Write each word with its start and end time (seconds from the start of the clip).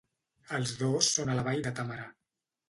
Els 0.59 0.71
dos 0.79 1.09
són 1.17 1.31
a 1.35 1.35
la 1.41 1.45
vall 1.49 1.63
de 1.69 1.75
Támara. 1.81 2.09